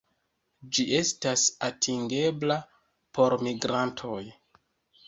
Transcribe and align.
Ĝi 0.77 0.85
estas 0.99 1.43
atingebla 1.69 2.59
por 3.19 3.39
migrantoj. 3.51 4.21